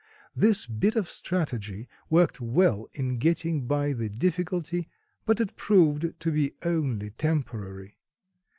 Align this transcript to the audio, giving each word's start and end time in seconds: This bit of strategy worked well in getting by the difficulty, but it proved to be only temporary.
This 0.35 0.65
bit 0.65 0.95
of 0.95 1.07
strategy 1.07 1.87
worked 2.09 2.41
well 2.41 2.87
in 2.93 3.19
getting 3.19 3.67
by 3.67 3.93
the 3.93 4.09
difficulty, 4.09 4.89
but 5.27 5.39
it 5.39 5.55
proved 5.55 6.19
to 6.19 6.31
be 6.31 6.53
only 6.65 7.11
temporary. 7.11 7.99